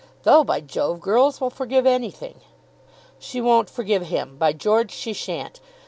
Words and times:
Though, 0.23 0.43
by 0.43 0.61
Jove, 0.61 0.99
girls 0.99 1.39
will 1.39 1.51
forgive 1.51 1.85
anything." 1.85 2.41
"She 3.19 3.39
won't 3.39 3.69
forgive 3.69 4.07
him. 4.07 4.35
By 4.37 4.51
George, 4.51 4.89
she 4.89 5.13
shan't. 5.13 5.59